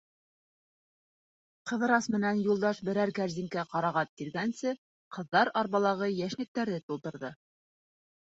[1.71, 4.73] Ҡыҙырас менән Юлдаш берәр кәрзинкә ҡарағат тиргәнсе,
[5.17, 7.31] ҡыҙҙар арбалағы йәшниктәрҙе тултырҙы.